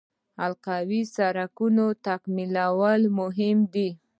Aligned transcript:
د 0.03 0.03
حلقوي 0.39 1.01
سړک 1.15 1.57
تکمیلول 2.07 3.01
مهم 3.19 3.57
دي 3.73 3.89